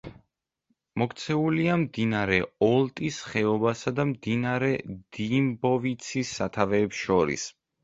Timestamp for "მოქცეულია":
1.01-1.75